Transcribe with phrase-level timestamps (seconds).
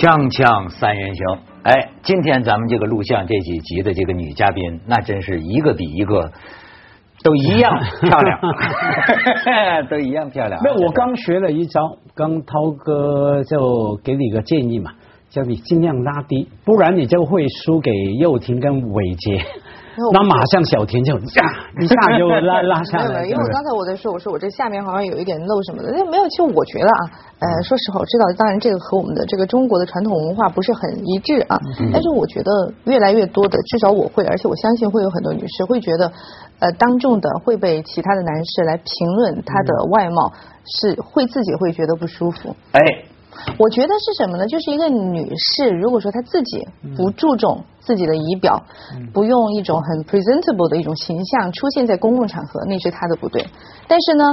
[0.00, 6.32] 锵锵三人行，哎，今天咱们这个录像这几集的这个女嘉宾，那真是一个比一个
[7.22, 8.40] 都一样 漂亮，
[9.90, 10.58] 都一样漂亮。
[10.64, 14.92] 那我刚学了一招，刚涛哥就给你个建议嘛，
[15.28, 19.44] 叫你尽量拉低，不然你就会输给佑廷跟伟杰。
[20.12, 21.42] 那马上小田就 呀
[21.80, 23.04] 一下就拉拉下来。
[23.04, 26.28] 没有没有，因为我刚才我在说，我说我这下面好像有一点漏什么的，没有。
[26.28, 27.00] 其实我觉得啊，
[27.40, 31.58] 呃，说实话，我知道，当然这个和我们的这个中国的传统文化不是很一致啊。
[31.92, 32.50] 但是我觉得
[32.84, 36.10] 越来越多的，至少我会，而且我相信会有很多女士会觉得，
[36.60, 40.32] 呃，当众的会被其他的男士来评论她的外貌，
[40.64, 42.54] 是会自己会觉得不舒服。
[42.72, 42.80] 哎。
[43.58, 44.46] 我觉得是什么呢？
[44.46, 48.62] 就是一个女士，如果说她自己不注重自己的仪表，
[49.12, 53.46] 不用一种很 presentable 的一种形象出现在公共场合，那是她的不对。
[53.88, 54.24] 但是呢，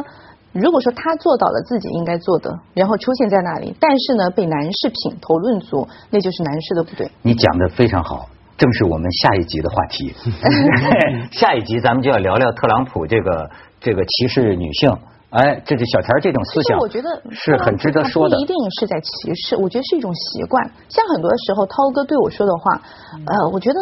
[0.52, 7.12] 如果说她做到了自己应该做的，然后出现在那里，但是呢被男士品头论足，那就是男士的不对。
[7.22, 10.14] 你讲的非常好，正是我们下一集的话题。
[11.32, 14.98] 下一集咱们就要聊聊特朗普这个这个歧视女性。
[15.38, 18.36] 哎，这是小田这种思想，我觉得是很值得说的。
[18.36, 20.66] 不一定是在歧视，我觉得是一种习惯。
[20.90, 22.82] 像很多时候，涛哥对我说的话，
[23.24, 23.80] 呃，我觉得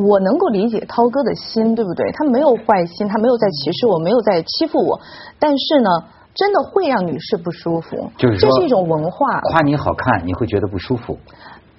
[0.00, 2.10] 我能够理解涛哥的心，对不对？
[2.12, 4.98] 他没有坏心，他没有在歧视我，没有在欺负我。
[5.38, 5.90] 但是呢，
[6.34, 8.10] 真的会让女士不舒服。
[8.16, 9.40] 就是这是一种文化。
[9.42, 11.18] 夸你好看，你会觉得不舒服。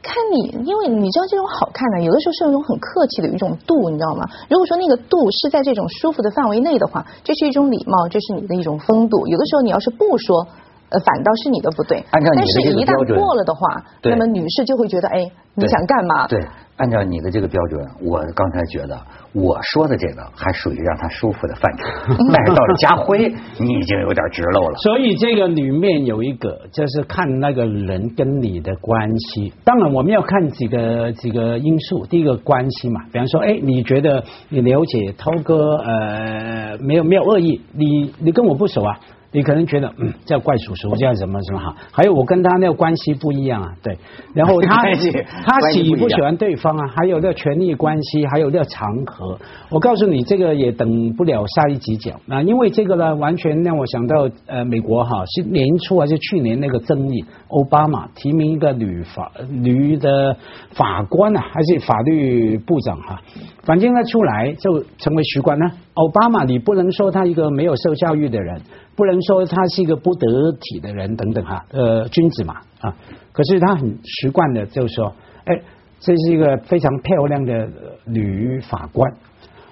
[0.01, 4.23] 看你，因为你知道这种好看呢，有的时候是有一种很客气的一种度，你知道吗？
[4.49, 9.27] 如果说那个度是在这种舒服的范围内的话，这是一种礼貌，这是你的一种风度。
[9.27, 10.47] 有的时候你要是不说，
[10.89, 12.03] 呃，反倒是你的不对。
[12.11, 16.27] 按照你的但是，一旦过了的话，那么女士就会觉得，哎，你想干嘛？
[16.27, 16.39] 对。
[16.79, 18.97] 按照你的这个标准，我刚才觉得
[19.33, 21.83] 我说的这个还属于让他舒服的范畴，
[22.33, 23.27] 但是到了家辉，
[23.59, 24.77] 你已经有点直漏了。
[24.77, 29.53] 所以这个里面有一个，就是看那个人跟你的关系。
[29.65, 38.99] 当然我们要看几个几个因素，第一个关系嘛，比方说，哎，你觉得你了解涛哥，呃，没有没有恶意，你你跟我不熟啊。
[39.31, 43.97] 你可能觉得嗯叫怪叔叔叫什么什么哈，还有我跟他那个关系不一样啊，对，
[44.33, 44.81] 然后他
[45.45, 49.37] 他喜不喜欢对方啊，还有那权力关系，还有那场合，
[49.69, 52.19] 我告诉你这个也等不了下一集讲。
[52.27, 60.35] 啊，因为这个呢完全让我想到呃美国哈是年初还是去年那个争议，奥巴马提名一个女法女的
[60.71, 63.21] 法官啊，还是法律部长哈，
[63.63, 68.61] 反正他出来就成为习惯呢，奥巴马你不能说他一个没有受教育的人。
[68.95, 70.27] 不能说他是一个不得
[70.59, 72.93] 体的人等等哈，呃，君子嘛啊，
[73.31, 75.13] 可是他很习惯的，就说，
[75.45, 75.55] 哎，
[76.01, 77.69] 这是一个非常漂亮的
[78.03, 79.09] 女法官，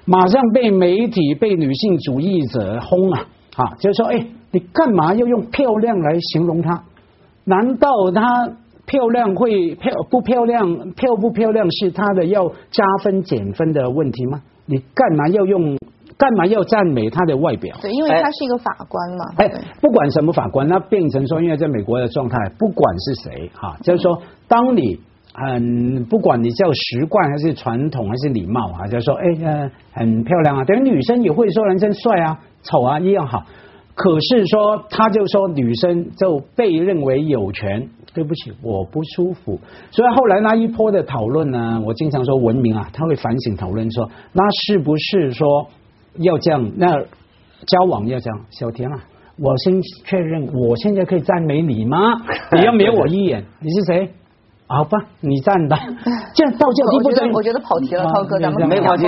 [0.05, 3.27] 马上被媒体被女性主义者轰啊
[3.57, 6.81] 啊，就说，哎，你干嘛要用漂亮来形容她？
[7.43, 8.49] 难道她
[8.85, 10.91] 漂亮会漂不漂亮？
[10.91, 14.41] 漂不漂亮是她的要加分减分的问题吗？
[14.65, 15.75] 你干嘛要用？
[16.17, 17.77] 干嘛要赞美他的外表？
[17.79, 19.25] 对，因为他是一个法官嘛。
[19.37, 19.47] 哎，
[19.79, 24.99] 不管什么法官，那变成说，因为在美国的状态，不管是谁哈，就是说，当你
[25.31, 33.43] 很不管你叫习惯还是传统还是礼貌啊，就是说，哎呃，很漂亮啊，等于女生也会说男生帅啊、丑啊一样好。
[33.93, 39.59] 可是说，他就说女生就被认为有权，对不起，我不舒服。
[39.91, 45.67] 所以后来那一波的讨论呢，我经常说文明啊，他会反省讨论说，那是不是说？
[46.19, 46.99] 要这样，那
[47.65, 48.45] 交往要这样。
[48.49, 49.03] 小田啊，
[49.37, 51.97] 我先确认，我现在可以赞美你吗？
[52.55, 54.11] 你要瞄我一眼，你是谁？
[54.67, 55.79] 好吧，你站吧。
[56.35, 59.07] 这样到这地步，我觉得跑题了，涛哥，咱们没跑题，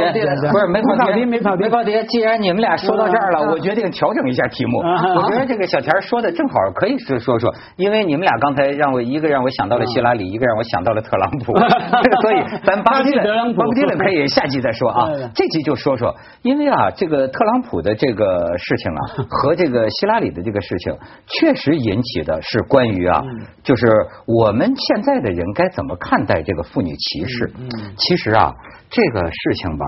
[0.52, 1.92] 不是没跑题，没跑题，没跑题。
[2.08, 4.80] 既然你们俩说到这儿了，我决定调整一下题目。
[4.80, 11.52] 我觉得这个小田说的正好，可以说说说，因为你们俩刚才让我一个让我想到了希拉里，一个让我想到了特朗普，
[12.24, 15.09] 所以咱巴基伦，巴基伦可以下集再说啊。
[15.36, 20.96] 这集就说说，因为啊，这个特朗普的这个事情啊， 和这个希拉里的这个事情，
[21.28, 23.22] 确实引起的是关于啊，
[23.61, 23.85] 就是
[24.26, 25.48] 我们现在的人。
[25.53, 27.51] 该怎么看待这个妇女歧视？
[27.97, 28.53] 其实啊，
[28.90, 29.85] 这个事情吧，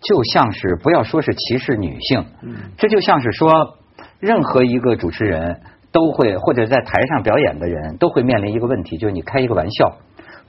[0.00, 2.24] 就像是不要说是歧视女性，
[2.76, 3.78] 这就像是说，
[4.20, 5.60] 任何一个主持人
[5.92, 9.96] 都会或者在台上表演的人都会面临一个问题，就是你开一个玩笑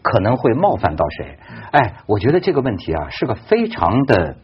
[0.01, 1.37] 可能会冒犯到谁。
[1.71, 4.37] 哎，我觉得这个问题啊是个非常的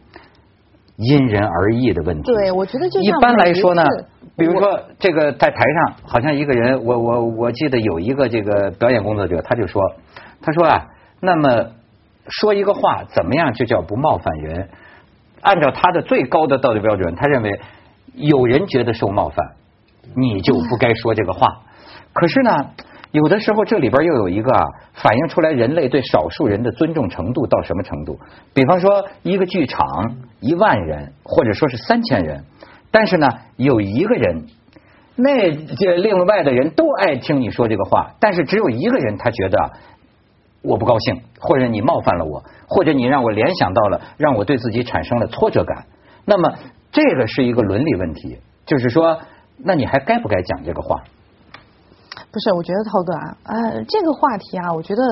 [0.96, 2.32] 因人而异的问题。
[2.32, 3.82] 对，我觉得就一般来说呢。
[4.36, 9.80] 比如说，这个在台上，好像一个人，我我我记得有一个这个表演工作者，他就说，
[10.42, 10.86] 他说啊，
[11.20, 11.66] 那么
[12.26, 14.70] 说一个话怎么样就叫不冒犯人？
[15.40, 17.60] 按照他的最高的道德标准，他认为
[18.14, 19.52] 有人觉得受冒犯，
[20.16, 21.60] 你就不该说这个话。
[22.12, 22.70] 可是呢，
[23.14, 28.18] 有的时候这里边又有一个啊，反映出来人类对少数人的尊重程度到什么程度。
[28.52, 32.42] 比方说，一个剧场一万人，或者说是三千人，
[32.90, 34.46] 但是呢，有一个人，
[35.14, 39.58] 那这另外的人都爱听你说这个话，但是只有一个人他觉得
[40.62, 45.86] 我不高兴，或者你冒犯了我，或者你让我联想到了，让我对自己产生了挫折感。
[46.24, 46.52] 那么
[46.90, 49.20] 这个是一个伦理问题，就是说，
[49.56, 51.04] 那你还该不该讲这个话？
[52.34, 55.02] 不是，我觉得涛哥啊，呃，这个话题啊，我觉得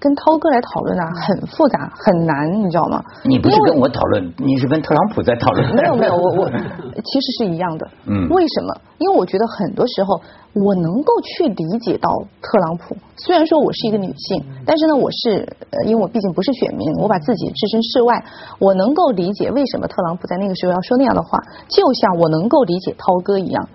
[0.00, 3.04] 跟涛哥来讨论啊，很复杂，很难，你知道吗？
[3.22, 5.60] 你不是跟我讨论，你是跟特朗普在讨论。
[5.76, 6.48] 没有没有，我我
[7.04, 7.86] 其实是一样的。
[8.06, 8.26] 嗯。
[8.30, 8.80] 为什么？
[8.96, 10.18] 因为我觉得很多时候
[10.54, 12.08] 我能够去理解到
[12.40, 18.24] 特朗普，虽然说我是一个女性，但是呢，我是呃，因为我毕竟不是选民，我把自己置身事外，
[18.58, 21.38] 我能够理解为什么特朗普在那个时候要说那样的话，
[21.68, 23.68] 就像我能够理解涛哥一样。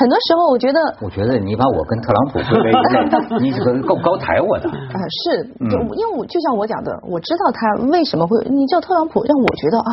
[0.00, 2.96] 很多时候，我觉得，我觉得你把我跟特朗普归为一类，
[3.44, 4.64] 你这个够高抬我的。
[4.72, 4.96] 啊，
[5.28, 9.90] 是，就因为我就像我讲的，我知道他为什么会，你叫特朗普，让我觉得啊，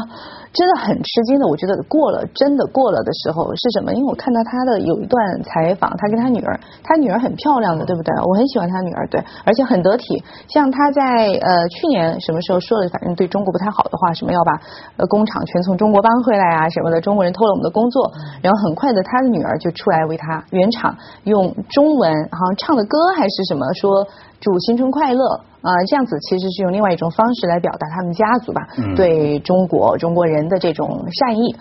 [0.55, 1.45] 真的很吃惊的。
[1.45, 3.91] 我觉得过了，真的过了的时候是什么？
[3.91, 6.55] 因为我看到他的有一段采访，他跟他女儿，
[6.87, 8.15] 他女儿很漂亮的，对不对？
[8.23, 10.23] 我很喜欢他女儿，对，而且很得体。
[10.47, 11.03] 像他在
[11.43, 14.55] 呃去年什么时候说的，反正对中国不太好的话，什么要把
[14.95, 18.09] 呃工厂全从中国搬回来啊什么的，中国人偷了我们的工作，
[18.41, 19.96] 然后很快的他的女儿就出来。
[19.97, 24.07] 来为他原厂用中文，好像唱的歌还是什么，说
[24.39, 25.23] 祝新春快乐
[25.61, 28.61] 啊，这样子其实是用另外一种方式来表达他们家族吧
[28.95, 31.55] 对中国中国人的这种善意，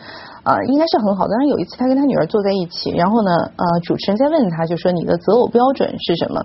[0.46, 1.34] 呃，应该是很好的。
[1.34, 6.38] 但是有一次他跟他女儿坐在一起，然后呢，呃，主持人在问他，就说你的择偶标准是什么？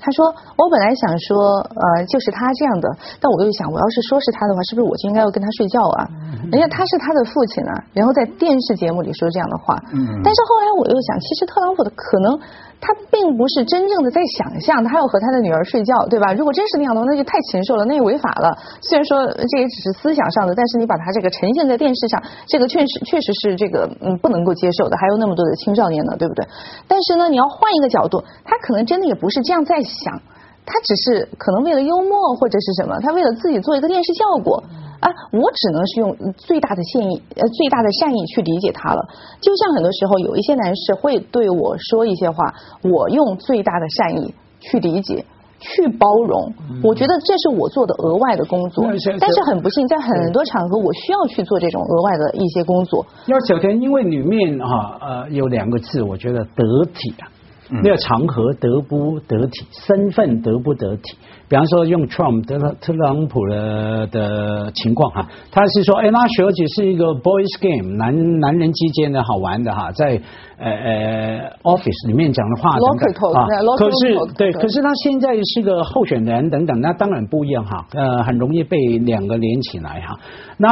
[0.00, 2.88] 他说：“我本来想说，呃，就是他这样的，
[3.20, 6.08] 但我又想，我要是说是他的话，是不是我就应该要跟他睡觉啊？
[6.48, 9.76] 人家他是他的父亲啊，然后在电视节目里说这样的话。
[10.24, 12.38] 但是后来我又想，其实特朗普的可能。”
[12.80, 16.32] 他并不是真正的在想象他要和他的女儿睡觉，对吧？
[16.32, 18.56] 如果真是那样的话，那就太禽兽了，那也违法了。
[18.80, 24.96] 虽然说这也只是思想上的，但是你把他这个呈现在电视上，这个确实确实是这个嗯不能够接受的。
[24.96, 26.46] 还有那么多的青少年呢，对不对？
[26.88, 30.18] 但是呢，你要换一个角度，他可能真的也不是这样在想，
[30.64, 34.64] 他只是可能为了幽默或者是什么，他为了自己做一个电视效果。
[35.00, 39.08] 啊，我只能是用最大的善意，呃，最大的善意去理解他了。
[39.40, 45.24] 就像很多时候有一些男士会对我说一些话，我用最大的善意去理解、
[45.58, 46.52] 去包容。
[46.84, 48.84] 我觉得这是我做的额外的工作。
[49.18, 53.06] 但是很不幸，在很多场合我需要去做这种额外的一些工作。
[53.26, 57.24] 要小田，因为里面哈呃有两个字，我觉得得体啊。
[57.70, 61.16] 那个场合得不得体，身份得不得体。
[61.48, 70.20] 比方说用 Trump 特特朗普的的情况哈，他是说，哎，那学姐是一个 boys game，男男人之间的好玩的哈，在
[70.58, 73.46] 呃呃 office 里面讲的话等等啊，
[73.76, 80.20] 可是对，可是他现在是个候选人等等，那当然不一样哈，呃，很容易被两个连起来哈，
[80.56, 80.68] 那。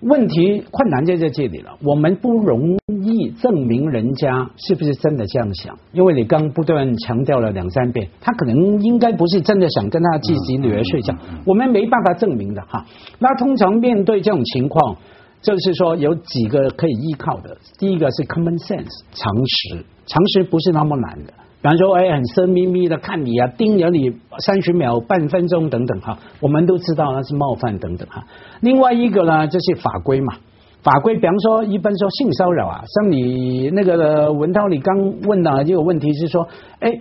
[0.00, 12.86] 问题困难就在这里了，我们不容易证明人家是不是真的这样想，因为你刚不断强调了两三遍，他可能应该不是真的想跟他自己女儿睡觉，我们没办法证明的哈。
[13.18, 14.96] 那通常面对这种情况，
[15.42, 21.32] 就是说有几个可以依靠的，第一个是 common sense 常识，常识不是那么难的。
[21.60, 24.12] 比方说，哎，很色眯眯的看你啊，盯着你
[24.46, 28.22] 三十秒、半分钟等等哈，我们都知道那是冒犯等等哈。
[28.60, 30.34] 另外一个呢，就是法规嘛，
[30.82, 36.46] 法规，比方说，一般说性骚扰啊，像你那个文涛，你刚问的这个问题是说，
[36.78, 36.92] 哎，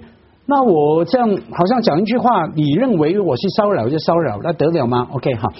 [0.47, 5.53] 那我这样好像讲一句话，你认为我是骚扰就骚扰，那得了吗？OK 哈，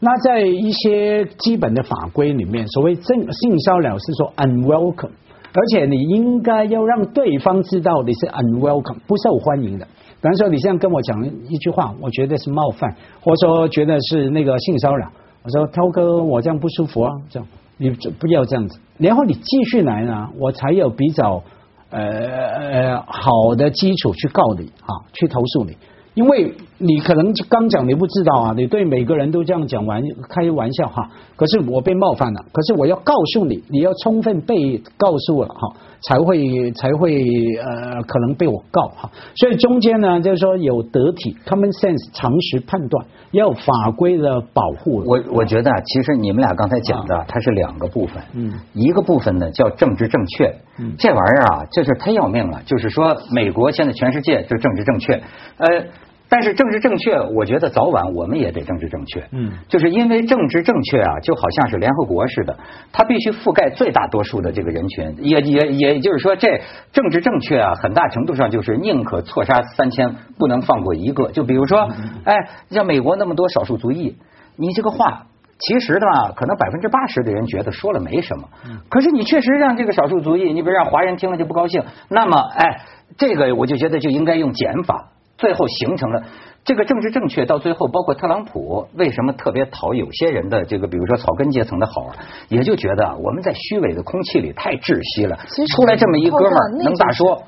[0.00, 5.10] 那在一些基本的法规里面，所谓正性骚扰是说 unwelcome。
[5.58, 9.84] 而且你应该要让对方知道你是 unwelcome 不受欢迎的。
[10.20, 15.10] 比方说，你现在跟我讲一句话，我觉得是冒犯，或者说觉得是那个性骚扰。
[15.42, 18.78] 我说涛哥，我这样不舒服啊，这样你不要这样子。
[18.98, 21.42] 然后你继续来呢，我才有比较
[21.90, 25.76] 呃呃好的基础去告你啊，去投诉你。
[26.14, 31.10] 因为你可能刚讲你不知道啊，你对每个人都这样讲玩开玩笑哈。
[31.36, 35.76] 可是我被冒犯了，可是我要告诉你，你要充分被告诉了哈。
[36.00, 37.24] 才会才会
[37.56, 45.02] 呃可能被我告哈，所以中间呢就是说有得体 common sense 常识判断，要有法规的保护。
[45.04, 55.14] 我我觉得其实你们俩刚才讲的它是两个部分，嗯，一个部分呢叫政治正确，嗯，这玩意儿啊就是太要命了，就是说美国现在全世界就政治正确，
[55.56, 55.84] 呃。
[56.28, 59.26] 但是政治正确，我觉得早晚我们也得政治正确。
[59.32, 62.56] 嗯，就是因为政治正确啊，就好像是联合国似的，
[62.92, 65.16] 它必须覆盖最大多数的这个人群。
[65.18, 66.60] 也也也就是说，这
[66.92, 71.30] 政治正确啊，很大程度上就是宁可错杀三千，不能放过一个。
[71.30, 71.88] 就比如说，
[72.24, 72.34] 哎，
[72.70, 74.16] 像美国那么多少数族裔，
[74.56, 75.24] 你这个话。
[75.60, 78.48] 其实呢，可能百分之八十的人觉得说了没什么，
[78.88, 82.82] 可是你确实让这个少数族裔，你比如让华人听了就不高兴，那么哎，
[83.16, 86.22] 这个我就觉得就应该用减法，最后形成了
[86.64, 92.10] 这个政治正确，到最后包括特朗普为什么特别讨有些人的这个，比如说草根阶层的好，
[92.48, 97.42] 也就觉得我们在虚伪的空气里太窒息了，其实出来这么一哥们儿能咋说？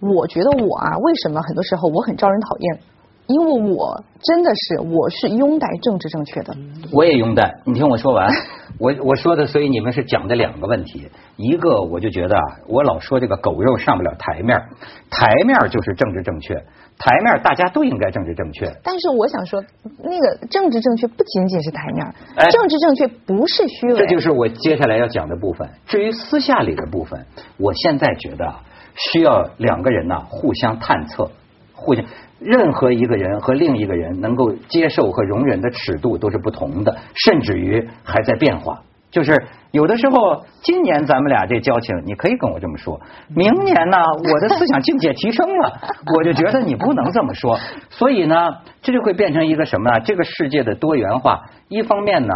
[0.00, 2.80] 我觉得我啊，为什么很多时候我很招人讨厌？
[3.26, 6.54] 因为我真的是我是拥戴政治正确的，
[6.92, 7.54] 我也拥戴。
[7.64, 8.28] 你听我说完，
[8.78, 11.08] 我我说的，所以你们是讲的两个问题。
[11.36, 14.60] 一个我就觉得啊，我老说这个狗肉上不了台面，
[15.08, 16.54] 台面就是政治正确，
[16.98, 18.70] 台面大家都应该政治正确。
[18.82, 19.62] 但是我想说，
[20.02, 22.06] 那个政治正确不仅仅是台面，
[22.50, 23.98] 政治正确不是虚伪。
[23.98, 25.68] 这就是我接下来要讲的部分。
[25.86, 27.26] 至于私下里的部分，
[27.58, 28.54] 我现在觉得
[28.96, 31.30] 需要两个人呢互相探测，
[31.74, 32.04] 互相。
[32.40, 38.82] 任何一个人和另一个人能够接受和容忍的尺度都是不同的，甚至于还在变化。
[39.14, 43.96] 就是有的时候，今年咱们俩这交情，你可以跟我这么说；明年呢，
[44.32, 45.80] 我的思想境界提升了，
[46.16, 47.56] 我就觉得你不能这么说。
[47.90, 50.00] 所以呢，这就会变成一个什么呢？
[50.00, 52.34] 这个世界的多元化，一方面呢，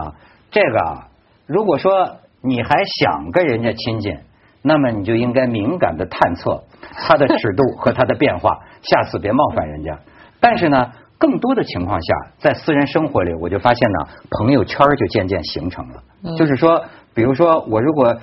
[0.53, 1.03] 这个
[1.47, 4.17] 如果说你还想跟人家亲近。
[4.61, 9.97] 那么你就应该敏感的探测它的尺度和它的变化，下次别冒犯人家。
[10.41, 13.99] 但是呢，更多的情况下，在私人生活里，我就发现呢，
[14.31, 16.03] 朋友圈就渐渐形成了。
[16.37, 16.85] 就是说，
[17.15, 18.17] 比如说我如果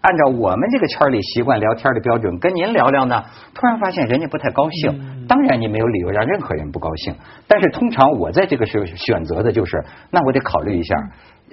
[0.00, 5.26] 按照我们这个圈里习惯聊天的标准跟您聊聊呢，突然发现人家不太高兴。
[5.26, 7.14] 当然你没有理由让任何人不高兴，
[7.48, 10.94] 但是通常我在这个时候选择的就是，那我得考虑一下，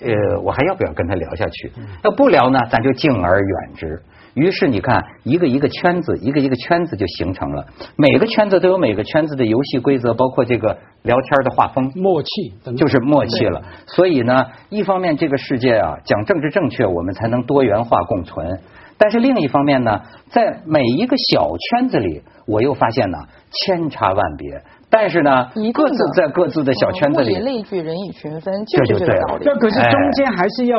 [0.02, 1.72] 呃，我还要不要跟他聊下去？
[2.04, 4.02] 要不聊呢，咱就敬而远之。
[4.36, 7.66] 于是你看，一个一个圈子，一个一个圈子就形成了。
[7.96, 13.64] 每个圈子都有每个圈子的游戏规则，包括这个聊天的画风，默契就是默契了。
[13.88, 18.60] 所以呢，一方面这个世界啊，讲政治正确，我们才能多元化共存。
[18.98, 23.18] 但是另一方面呢，在每一个小圈子里，我又发现呢，
[23.52, 24.62] 千差万别。
[24.98, 29.44] 但是呢，各自在各自的小圈子里，物以类聚，人以群分，就是这个道理。
[29.44, 30.78] 这可是中间还是要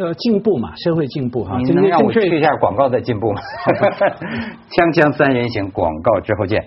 [0.00, 1.56] 呃进步嘛，社会进步哈。
[1.58, 3.40] 你能让我去一下广告再进步吗？
[4.68, 6.66] 锵锵三人行，广告之后见。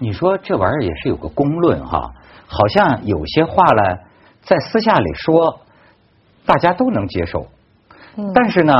[0.00, 2.10] 你说这玩意儿也是有个公论哈，
[2.48, 3.98] 好像有些话呢，
[4.42, 5.60] 在私下里说，
[6.44, 7.46] 大家都能接受。
[8.16, 8.32] 嗯。
[8.34, 8.74] 但是呢。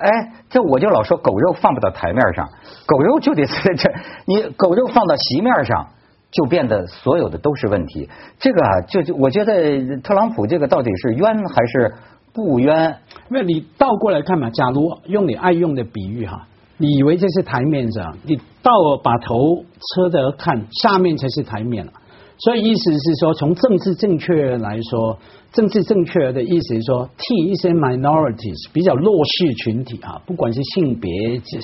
[0.00, 0.08] 哎，
[0.48, 2.48] 这我就老说狗肉放不到台面上，
[2.86, 3.92] 狗肉就得在这，
[4.26, 5.88] 你狗肉放到席面上，
[6.30, 8.08] 就变得所有的都是问题。
[8.38, 11.94] 这个啊，就就我觉得特朗普这个到底是冤还是
[12.32, 12.96] 不冤？
[13.28, 21.92] 那你倒过来看嘛，假如用你爱用的比喻哈，你以为这是台面上，你倒把头侧着看，下面才是台面了。
[22.38, 25.18] 所以意思是说，从政治正确来说。
[25.50, 31.10] 政治正确的意思是说，替一些 minorities 比较弱势群体啊，不管是性别、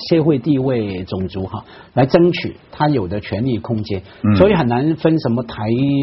[0.09, 1.63] 社会地位、种族哈，
[1.93, 4.01] 来争取他有的权利空间。
[4.37, 5.55] 所以很难分什么台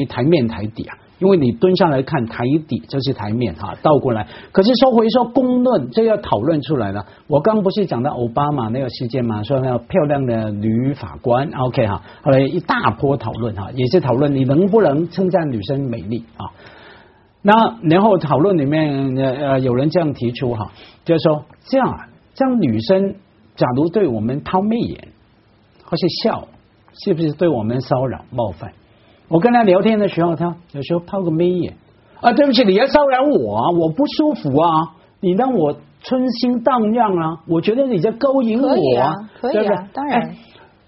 [0.09, 4.27] 台面台底啊，因为你蹲下来看台底就是台面哈，倒过来。
[4.51, 7.07] 可是说回说公论，这要讨论出来了。
[7.29, 16.51] 我刚不是讲到奥巴马那个事件嘛，说那个漂亮的女法官，OK 哈，后来一大波讨论哈，也是讨论你能不能称赞女生美丽啊。
[17.41, 20.73] 那然后讨论里面呃呃有人这样提出哈，
[21.05, 23.15] 就是说这样啊，这样女生
[23.55, 25.09] 假如对我们抛媚眼
[25.85, 26.49] 或是笑，
[27.05, 28.73] 是不是对我们骚扰冒犯？
[29.33, 31.75] 我跟他聊天的时候，他有时候抛个媚眼
[32.21, 38.69] 啊，对不起，你要骚扰我啊，我不舒服啊，你让我春心荡漾啊，我觉得你在勾引我
[39.01, 40.35] 啊，可以啊，当然。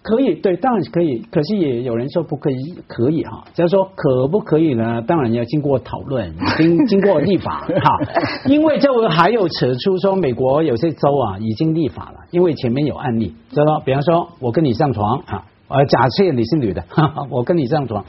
[0.07, 1.17] 可以，对，当然是可以。
[1.33, 3.43] 可是也有人说不可以，可以哈。
[3.55, 5.01] 就是说可不可以呢？
[5.01, 7.99] 当然要经过讨论， 经经过立法哈。
[8.47, 15.45] 因为就还有扯出说，美国有些州啊已经立法了，因为前面有案例，知道比方说，我跟你上床啊，
[15.75, 18.05] 呃，假设你是女的，哈 哈我跟你上床，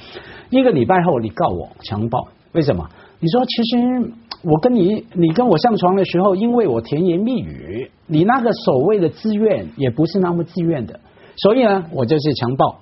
[0.52, 2.88] 一个礼拜后你告我强暴，为什么？
[3.20, 4.12] 你说其实
[4.44, 11.00] 我跟你，你跟我上床的时候，因为我甜言蜜语，你那个所谓的自愿也不是那么自愿的。
[11.38, 12.82] 所以呢，我就是强暴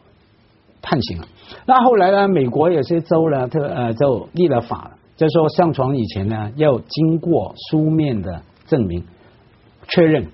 [0.82, 1.28] 判刑了。
[1.66, 9.06] 那后来呢，美国有些州呢，特呃就立了法了，就说上床以前呢，要经过书面的证明
[9.88, 10.28] 确认。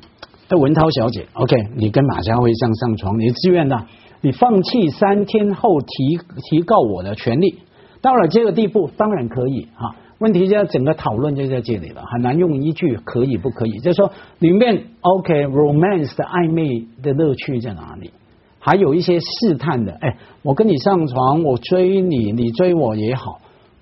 [0.48, 3.86] 这文涛小姐，OK，你跟马家辉这样上床，你自愿的，
[4.22, 6.18] 你放弃三天后提
[6.50, 7.60] 提告我的权利，
[8.02, 9.96] 到了这个地步，当然可以哈。
[10.20, 18.12] 问题就整个讨论就在这里了，很难用一句可以不可以，就是说里面 OK romance 的暧昧的乐趣在哪里？
[18.60, 23.40] 还有一些试探的，哎，我跟你上床，我追你，你追我也好，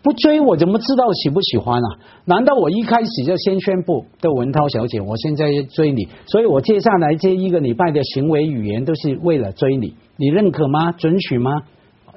[0.08, 2.00] 不追我怎么知道喜不喜欢啊？
[2.24, 10.94] 难道我一开始就先宣布窦文涛小姐，我现在追你，所以我接下来这一个礼拜的行为语言都是为了追你，你认可吗？
[10.94, 11.52] 准许吗？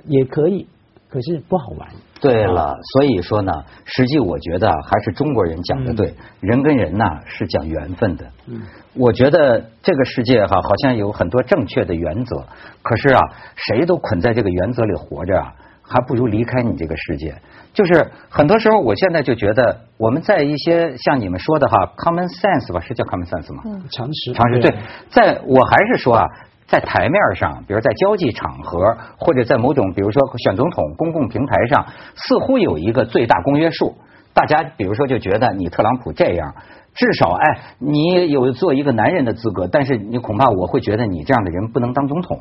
[0.07, 0.69] 也可以，
[1.09, 1.89] 可是不好玩。
[2.21, 3.53] 对了，所以说呢，
[3.85, 8.25] 实际我觉得还是中国人讲的对，人跟人呐是讲缘分的。
[8.47, 8.63] 嗯，
[8.95, 12.37] 我觉得这个世界哈，好像有很多正确的原则，
[12.83, 13.21] 可是啊，
[13.57, 17.35] 谁都捆在这个原则里活着啊，还不如离开你这个世界。
[17.73, 23.63] 就是很多时候，我现在就觉得，我们在一些像你们说的哈，common sense 吧，是叫 common sense 吗？
[23.67, 24.33] 嗯，常识。
[24.33, 24.75] 常识对，
[25.11, 26.25] 在我还是说啊。
[26.71, 31.85] 在台面上，比如在交际场合，或者在某种，比如说选总统公共平台上，
[32.15, 33.97] 似乎有一个最大公约数。
[34.33, 36.55] 大家比如说就觉得你特朗普这样，
[36.95, 42.39] 至少哎，你有做一个男人的资格，但是你恐怕我会觉得你这样的人不能当总统。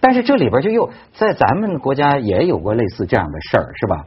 [0.00, 4.06] 但是这里边就又在咱们国家也有过类似这样的事儿，是吧？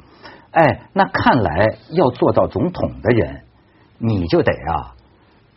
[0.55, 3.41] 哎，那看来要做到总统的人，
[3.99, 4.95] 你就得啊，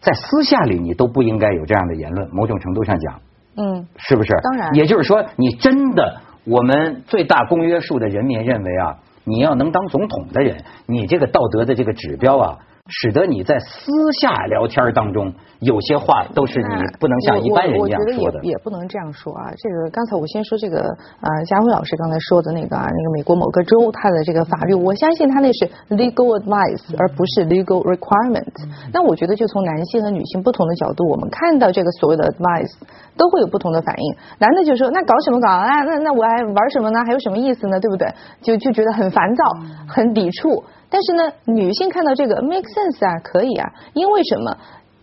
[0.01, 2.29] 在私下里你都不应该有这样的言论。
[2.33, 3.21] 某种程度上讲。
[3.57, 4.35] 嗯，是不是？
[4.43, 12.59] 当然，也就是说，你真的，我们最大公约数的人民认为啊，你要能当总统的人，你这个道德的这个指标啊。
[12.89, 18.41] 使得你在私下聊天当中，有些话都是你不能像一般人一样说的。
[18.43, 19.53] 也也不能这样说啊！
[19.57, 20.81] 这个刚才我先说这个
[21.21, 28.49] 啊，佳辉老师刚才说的那个啊，那个美国某个州它的这个法律，我相信它那是 legal advice 而不是 legal requirement。
[28.91, 32.73] 那我觉得就从男性和女性不同的角度，我们看到这个所谓的 advice
[33.19, 34.17] 都会有不同的反应。
[34.39, 35.83] 男的就说那搞什么搞啊？
[35.83, 37.05] 那那我还玩什么呢？
[37.05, 37.79] 还有什么意思呢？
[37.81, 38.09] 对不对？
[38.41, 39.45] 就就觉得很烦躁，
[39.87, 40.65] 很抵触。
[40.91, 44.57] 但是呢，女性看到这个 make sense 啊，可以啊，因为什么？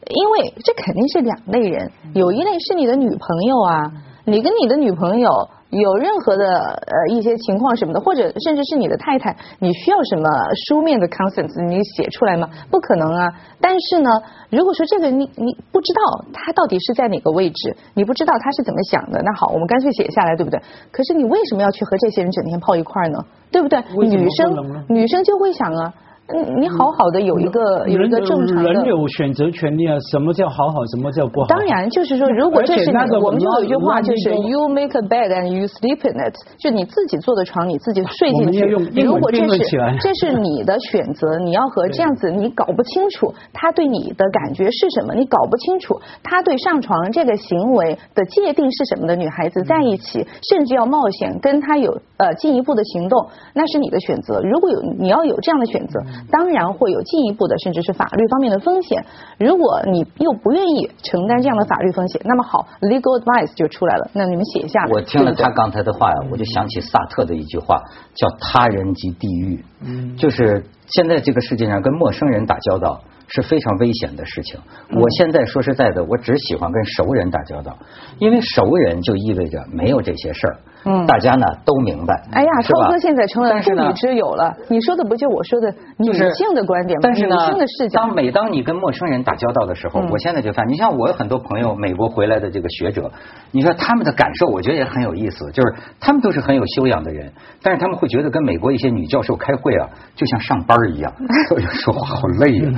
[0.07, 3.91] 因为这肯定是两类人，有一类是你的女朋友啊，
[4.25, 5.29] 你跟你的女朋友。
[5.71, 10.29] 有任何的呃一些情况什么的，或者甚至是你的太太，你需要什么
[10.67, 12.47] 书面的 consent，你写出来吗？
[12.69, 13.27] 不可能啊！
[13.59, 14.09] 但是呢，
[14.49, 20.61] 如果说这个你你不知道他到底是在哪个位置，你不知道他是怎么想的，那好，我们干脆写下来，对不对？
[20.91, 23.19] 可是你为什么要去和这些人整天泡一块儿呢？
[23.51, 23.83] 对不对？
[24.07, 25.93] 女生女生就会想啊。
[26.27, 31.47] 嗯，你好好的有一个有一个正常的人有选择权利啊，什么叫好好，什么叫不好？
[31.47, 38.59] 当然，就是说，如果这是你，我们就有一句话，就是 you make a bed and you sleep in it，就你自己做的床，你自己睡进去。
[39.03, 39.59] 如果这是
[39.99, 54.41] 这是你的选择，你要和这样子你搞不清楚他对你的感觉是什么，你搞不清楚他对上床这个行为的界定是什么的女孩子在一起，甚至要冒险跟他有呃进一步的行动，那是你的选择。
[54.41, 56.01] 如果有你要有这样的选择。
[56.31, 59.03] 当然会有进一步的，甚至是法律方面的风险。
[59.39, 64.09] 如果你又不愿意承担这样的法律风险，那么好，legal advice 就出来了。
[64.13, 64.85] 那你们写下。
[64.89, 67.81] 我听了他刚才的话呀，我就想起萨特的一句话，
[68.13, 69.63] 叫“他人即地狱”。
[69.85, 73.01] 嗯，就是现在这个世界上跟陌生人打交道。
[73.27, 74.59] 是非常危险的事情。
[74.91, 77.75] 我现在说实在的，我只喜欢跟熟人打交道，
[78.19, 80.59] 因为熟人就意味着没有这些事儿。
[80.85, 82.13] 嗯，大家呢都明白。
[82.31, 84.53] 哎呀，超哥现在成了妇女之友了。
[84.69, 87.09] 你说的不就我说的女性的观点吗？
[87.09, 88.01] 女性的视角。
[88.01, 93.11] 当每当你跟陌生人打交道的时候，我现在就发现，你像我有很多朋友，美国回来的这个学者，
[93.51, 95.49] 你说他们的感受，我觉得也很有意思。
[95.51, 97.31] 就是他们都是很有修养的人，
[97.63, 101.11] 但是他们会觉得跟美国一些女教授开会啊，就像上班一样，
[101.81, 102.69] 说话好累 呀。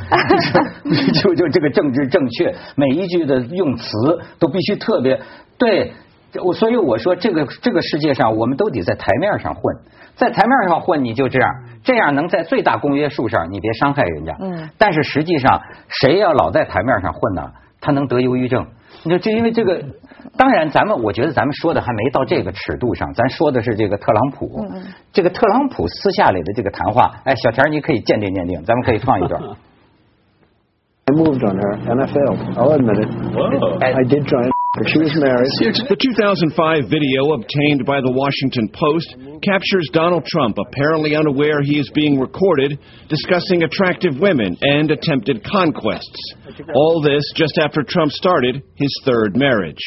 [1.13, 3.91] 就就这个政治正确，每一句的用词
[4.39, 5.19] 都必须特别
[5.57, 5.91] 对。
[6.43, 9.77] 我所以我说，这个这个世界上，我们都得在台面上混，
[10.15, 11.49] 在台面上混，你就这样，
[11.83, 14.35] 这样能在最大公约数上，你别伤害人家。
[14.39, 14.69] 嗯。
[14.77, 17.51] 但是实际上，谁要老在台面上混呢？
[17.79, 18.67] 他能得忧郁症。
[19.03, 19.83] 你说，就因为这个，
[20.35, 24.65] 当然，咱们我觉得咱们说的还没到这个尺度上，咱说的是这个特朗普。
[24.71, 24.83] 嗯。
[25.13, 29.41] 这个特朗普私下里的这个谈话，哎，小田你可以鉴定鉴定，咱们可以放一段。
[31.09, 32.37] I moved on her, and I failed.
[32.57, 33.09] I'll admit it.
[33.33, 33.79] Whoa.
[33.79, 34.56] I did try.
[34.85, 35.49] She was married.
[35.89, 41.89] The 2005 video obtained by the Washington Post captures Donald Trump apparently unaware he is
[41.97, 42.77] being recorded
[43.09, 46.21] discussing attractive women and attempted conquests.
[46.77, 49.81] All this just after Trump started his third marriage.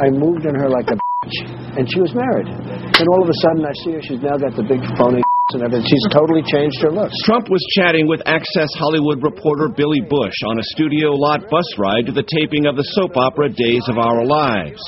[0.00, 1.36] I moved on her like a bitch,
[1.76, 2.48] and she was married.
[2.48, 4.00] And all of a sudden, I see her.
[4.00, 5.84] She's now got the big phony and everything.
[5.84, 7.12] She's totally changed her looks.
[7.26, 12.06] Trump was chatting with Access Hollywood reporter Billy Bush on a studio lot bus ride
[12.06, 14.80] to the taping of the soap opera Days of Our Lives.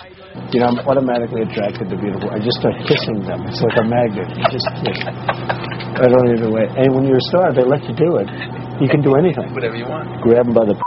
[0.55, 2.31] you know, I'm automatically attracted to beautiful.
[2.31, 3.45] I just start kissing them.
[3.51, 4.31] It's like a magnet.
[4.31, 4.99] You just kiss.
[5.05, 6.71] I don't even wait.
[6.79, 8.29] And when you're a star, they let you do it.
[8.81, 9.53] You can do anything.
[9.55, 10.07] Whatever you want.
[10.23, 10.75] Grab them by the.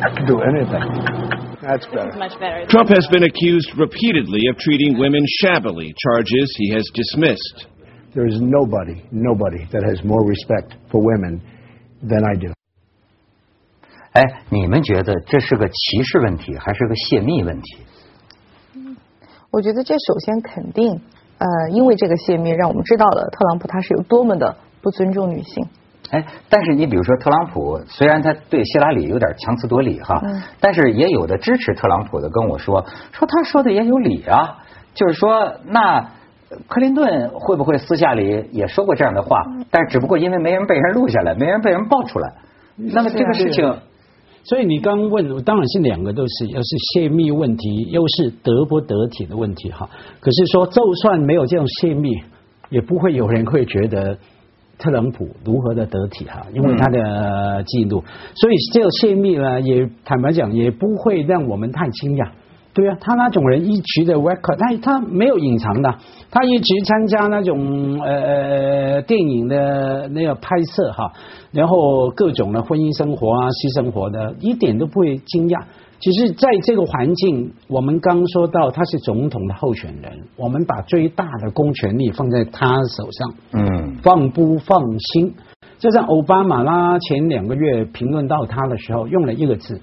[0.00, 1.49] You can do anything.
[1.61, 2.11] That's better.
[2.17, 2.65] Much better.
[2.67, 7.67] Trump has been accused repeatedly of treating women shabbily, charges he has dismissed.
[8.13, 11.41] There is nobody, nobody that has more respect for women
[12.01, 12.53] than I do.
[14.13, 17.77] 哎，你们觉得这是个歧视问题，还是个泄密问题？
[19.51, 21.01] 我觉得这首先肯定，
[21.37, 25.67] 呃，因为这个泄密，让我们知道了特朗普他是有多么的不尊重女性。
[26.10, 34.58] 哎，但是你比如说特朗普，虽然他对希拉里有点强词夺理哈，嗯但是也有的支持特朗普的跟我说，说他说的也有理啊，
[34.94, 36.00] 就是说那
[36.66, 39.40] 克林顿会不会私下里也说过这样的话？
[39.70, 42.32] 但是只不过因为没人被人录下来，没人被人爆出来。
[42.74, 43.78] 那么这个事情，
[44.42, 49.88] 所以你刚问，当然是两个都是，又是泄密问题，又是得不得体的问题哈。
[50.18, 52.10] 可是说，就算没有这种泄密，
[52.70, 54.18] 也不会有人会觉得
[54.80, 58.02] 特朗普如何的得体哈，因为他的记录。
[58.34, 62.30] 所以这个泄密呢，也坦白讲，也不会让我们太惊讶。
[62.72, 65.92] 对啊，他那种人一直的 record，他他没有隐藏的，
[66.30, 71.12] 他一直参加那种呃呃电影的那个拍摄哈，
[71.52, 75.62] 然后各种的婚姻生活啊、私生活的，一点都不会惊讶。
[76.00, 85.34] 只是在这个环境，我们刚说到他是总统的候选人，我们把最大的公权力放在他手上，嗯，放不放心？
[85.78, 89.80] 就像奥巴马啦，前两个月评论到他的时候，用了一个字，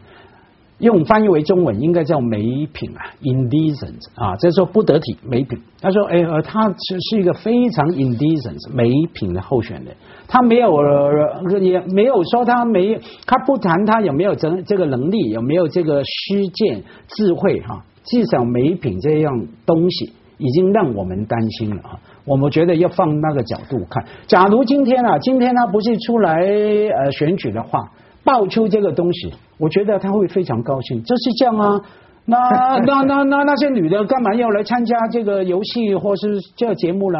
[0.80, 5.60] 用翻译为中文应该叫没品啊，indecent 啊，这说不得体、没品。
[5.82, 9.96] 他说，哎呃，他是是一个非常 indecent 没品的候选人，
[10.28, 20.14] 他没有、呃、也没有说他没，他不谈他有没有这这个能力，有没有这个实践智慧哈、至少没品这样东西。
[20.40, 22.00] 已经让我们担心了啊！
[22.24, 24.06] 我们觉得要放那个角度看。
[24.28, 27.92] 假如今天啊，今天他不是出来呃选举的话，
[28.28, 31.02] 爆出这个东西，我觉得他会非常高兴。
[31.04, 31.82] 就是这样啊，
[32.28, 32.38] 那
[32.86, 37.20] 那那那那些女的干嘛要来参加这个游戏或是这个节目呢？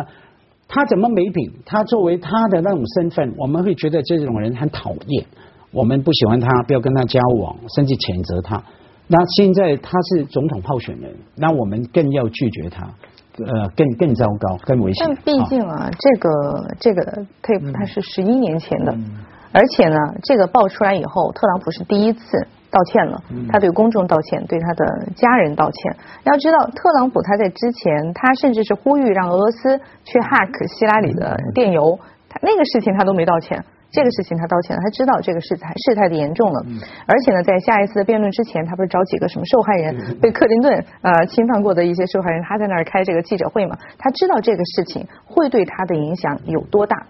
[0.68, 1.50] 他怎么没品？
[1.66, 5.26] 他作为他的那种身份，我们会觉得这种人很讨厌，
[5.72, 8.62] 我们不喜欢他，不要跟他交往，甚至谴责他。
[9.08, 12.84] 那现在他是总统候选人，那我们更要拒绝他，
[13.38, 15.08] 呃，更更糟糕，更危险。
[15.08, 16.30] 但毕竟啊，这个
[16.82, 18.92] 这个 tape 它是十一年前的，
[19.52, 25.96] 而且呢，这个爆出来以后，特朗普是第一次道歉了，他对公众道歉，对他的家人道歉。
[26.24, 33.64] 要知道，特朗普他在之前，他甚至是呼吁让俄罗斯去 hack 希拉里的电邮，他那个事情他都没道歉。
[33.90, 36.62] 这个事情他道歉了，他知道这个事态事态的严重了，
[37.08, 47.08] 而且呢，在下一次的辩论之前，他不是找几个什么受害人被克林顿呃侵犯过的一些受害人，他在那儿开这个记者会嘛，他知道这个事情会对他的影响有多大。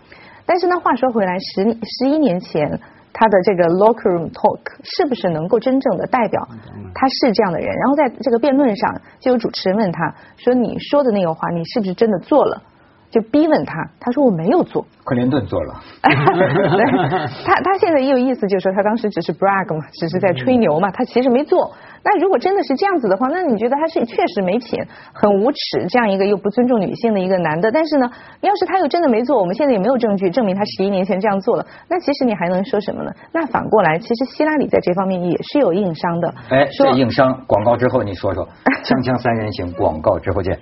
[0.47, 2.79] 但是呢，话说回来，十十一年前
[3.11, 6.47] 他的这个 locker room talk 是不是能够真正的代表
[6.95, 7.67] 他是这样的人？
[7.75, 12.63] 然后在这个辩论上，就有主持人问他说：“你说的那个话，你是不是真的做了？”
[13.09, 14.85] 就逼问他，他说我没有做。
[15.05, 15.81] 克林顿做了。
[16.03, 21.73] 他他现在也有意思，就是说他当时只是 brag 嘛，只是在吹牛嘛，他其实没做。
[22.03, 24.79] 那如果真的是这样子的话，那你觉得他是确实没品、
[25.13, 27.71] 很无耻，这样一个又不尊重女性的一个男的？
[27.71, 28.09] 但是呢，
[28.41, 33.11] 要是他又真的没做，我们现在也没有证据证明他十一年前这样做了，那其实你还能说什么呢？
[33.31, 36.33] 那反过来，其实希拉里在这方面也是有硬伤的。
[36.49, 38.47] 哎，说这硬伤，广告之后你说说，
[38.83, 40.59] 锵锵三人行，广告之后见。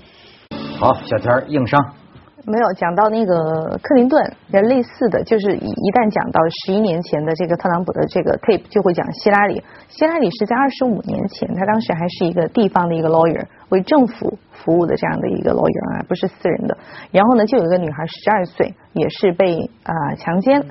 [0.79, 1.83] 好，小田硬伤。
[2.47, 3.33] 没有讲到那个
[3.81, 4.21] 克林顿，
[4.53, 9.63] 也类似的就是一一旦讲到十一年前的这个特朗普的这个 tape，就会讲希拉里。
[9.89, 16.77] 希拉里是在二十五年前，他当时还是一个地方的一个 lawyer，为政府服务的这样的一个 lawyer 啊，不是私人的。
[17.11, 20.61] 然后呢，就有一个女孩十二岁，也是被啊、强奸。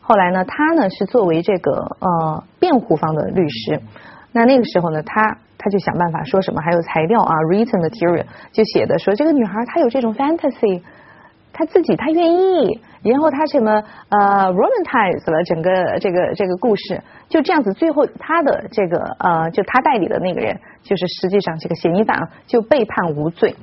[0.00, 3.82] 后来呢，他呢是作为这个呃辩护方的律师。
[4.32, 10.80] 那那个时候呢，他他就想办法说什么，还有材料啊，written material 就写的说这个女孩她有这种 fantasy。
[11.58, 23.56] 他自己他愿意，然后他什么呃 romanticize 了整个这个这个故事，就这样子，最后他的这个呃就他代理的那个人，就是实际上这个嫌疑犯啊，就被判无罪。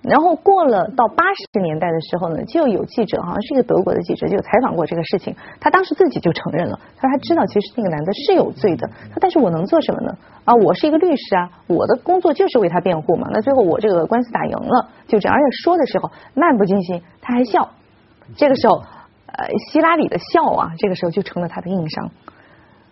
[0.00, 5.34] 然后过了到八十年代的时候呢，就有记者好像是一个德国的记者，就采访过这个事情。
[5.60, 10.16] 他当时自己就承认了，他说他知道其实那个男的是有罪的，他但是我能做什么呢？
[10.44, 13.28] 啊，我是一个律师啊，我的工作就是为他辩护嘛。
[13.32, 15.36] 那最后我这个官司打赢了，就这样。
[15.36, 17.68] 而且说的时候漫不经心，他还笑。
[18.36, 18.76] 这个时候，
[19.26, 22.08] 呃，希拉里的笑啊，这个时候就成了他的硬伤。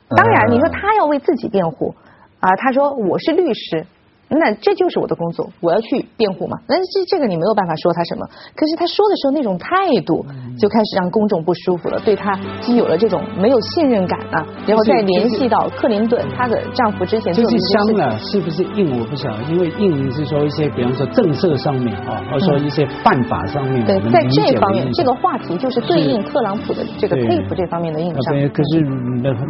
[0.08, 1.94] 当然，你说他要为自己辩护
[2.40, 3.86] 啊，他说我是律师。
[4.28, 6.58] 那这就是我的工作，我要去辩护嘛。
[6.68, 10.24] 那这这个你没有办法说他什么，可是他说的时候那种态度，
[10.58, 14.44] 就开始让公众不舒服了，对他就有了这种没有信任感啊。
[14.66, 17.76] 然后再联系到克林顿，她的丈夫之前做就是的一些。
[17.76, 28.34] 伤了，是不是硬我不晓得，因为硬是说一些，比方说政策上面啊，或者说一些犯法上面，对在这方面，这个话题就是对应特朗普的这个对 tape 这方面的硬伤。
[28.34, 28.80] 啊对，可是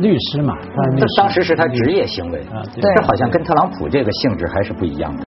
[0.01, 5.26] 律师嘛，他当时是他职业行为啊，对对这好像跟特朗普这个性质还是不一样的。